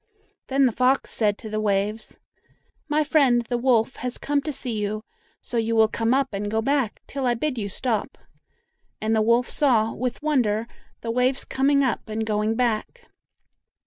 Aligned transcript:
Then 0.47 0.65
the 0.65 0.71
fox 0.71 1.11
said 1.11 1.37
to 1.37 1.47
the 1.51 1.59
waves, 1.59 2.17
"My 2.89 3.03
friend, 3.03 3.43
the 3.49 3.57
wolf, 3.59 3.97
has 3.97 4.17
come 4.17 4.41
to 4.41 4.51
see 4.51 4.71
you, 4.71 5.03
so 5.41 5.57
you 5.57 5.75
will 5.75 5.87
come 5.87 6.11
up 6.11 6.33
and 6.33 6.49
go 6.49 6.59
back 6.59 7.01
till 7.05 7.27
I 7.27 7.35
bid 7.35 7.59
you 7.59 7.69
stop;" 7.69 8.17
and 8.99 9.15
the 9.15 9.21
wolf 9.21 9.47
saw, 9.47 9.93
with 9.93 10.23
wonder, 10.23 10.65
the 11.01 11.11
waves 11.11 11.45
coming 11.45 11.83
up 11.83 12.09
and 12.09 12.25
going 12.25 12.55
back. 12.55 13.09